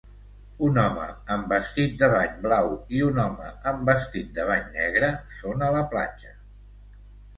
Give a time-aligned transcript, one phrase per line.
[0.67, 1.03] Un home
[1.35, 2.69] amb vestit de bany blau
[2.99, 5.11] i un home amb vestit de bany negre
[5.43, 6.33] són a la platja.